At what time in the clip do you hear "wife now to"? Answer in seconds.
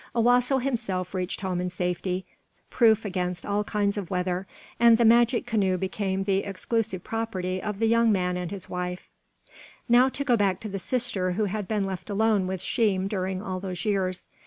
8.67-10.23